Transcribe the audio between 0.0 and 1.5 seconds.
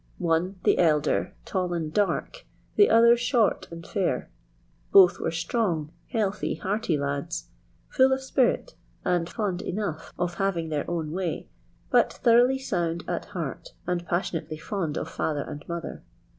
One, the elder,